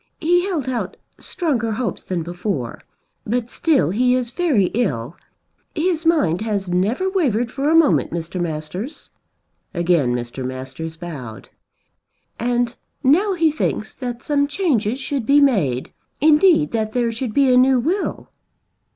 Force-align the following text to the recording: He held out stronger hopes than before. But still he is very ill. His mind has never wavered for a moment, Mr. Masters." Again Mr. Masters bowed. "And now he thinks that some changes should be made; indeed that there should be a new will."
He 0.19 0.45
held 0.47 0.67
out 0.67 0.97
stronger 1.19 1.73
hopes 1.73 2.03
than 2.03 2.23
before. 2.23 2.81
But 3.23 3.51
still 3.51 3.91
he 3.91 4.15
is 4.15 4.31
very 4.31 4.71
ill. 4.73 5.15
His 5.75 6.07
mind 6.07 6.41
has 6.41 6.67
never 6.67 7.07
wavered 7.07 7.51
for 7.51 7.69
a 7.69 7.75
moment, 7.75 8.09
Mr. 8.09 8.41
Masters." 8.41 9.11
Again 9.75 10.15
Mr. 10.15 10.43
Masters 10.43 10.97
bowed. 10.97 11.49
"And 12.39 12.75
now 13.03 13.33
he 13.33 13.51
thinks 13.51 13.93
that 13.93 14.23
some 14.23 14.47
changes 14.47 14.97
should 14.99 15.27
be 15.27 15.39
made; 15.39 15.93
indeed 16.19 16.71
that 16.71 16.93
there 16.93 17.11
should 17.11 17.35
be 17.35 17.53
a 17.53 17.57
new 17.57 17.79
will." 17.79 18.31